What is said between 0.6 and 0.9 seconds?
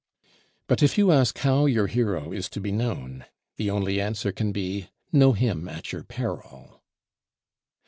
But